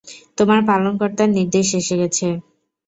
[0.37, 2.27] তোমার পালনকর্তার নির্দেশ এসে গেছে।